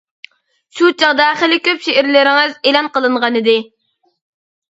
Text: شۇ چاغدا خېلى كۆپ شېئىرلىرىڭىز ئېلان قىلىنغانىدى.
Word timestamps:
شۇ 0.77 0.87
چاغدا 1.01 1.25
خېلى 1.41 1.59
كۆپ 1.67 1.83
شېئىرلىرىڭىز 1.87 2.57
ئېلان 2.69 2.89
قىلىنغانىدى. 2.95 3.57